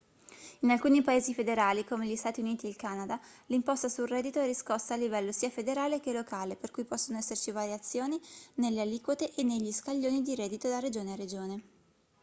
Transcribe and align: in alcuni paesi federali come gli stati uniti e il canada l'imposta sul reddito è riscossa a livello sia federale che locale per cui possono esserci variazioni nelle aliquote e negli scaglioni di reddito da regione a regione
in 0.61 0.71
alcuni 0.71 1.03
paesi 1.03 1.31
federali 1.31 1.83
come 1.85 2.07
gli 2.07 2.15
stati 2.15 2.39
uniti 2.39 2.65
e 2.65 2.69
il 2.69 2.75
canada 2.75 3.19
l'imposta 3.45 3.87
sul 3.87 4.07
reddito 4.07 4.39
è 4.39 4.47
riscossa 4.47 4.95
a 4.95 4.97
livello 4.97 5.31
sia 5.31 5.51
federale 5.51 5.99
che 5.99 6.11
locale 6.11 6.55
per 6.55 6.71
cui 6.71 6.85
possono 6.85 7.19
esserci 7.19 7.51
variazioni 7.51 8.19
nelle 8.55 8.81
aliquote 8.81 9.31
e 9.35 9.43
negli 9.43 9.71
scaglioni 9.71 10.23
di 10.23 10.33
reddito 10.33 10.67
da 10.69 10.79
regione 10.79 11.11
a 11.13 11.15
regione 11.15 11.63